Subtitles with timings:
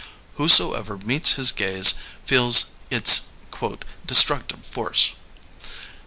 [0.37, 1.93] Whosoever meets his gaze
[2.25, 3.27] feels its
[4.07, 5.11] destructive force.